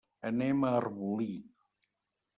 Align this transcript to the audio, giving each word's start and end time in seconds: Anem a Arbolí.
Anem 0.29 0.63
a 0.69 0.71
Arbolí. 0.79 1.31